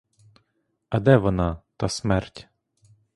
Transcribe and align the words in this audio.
А 0.89 0.99
де 0.99 1.17
вона, 1.17 1.61
та 1.77 1.89
смерть? 1.89 2.47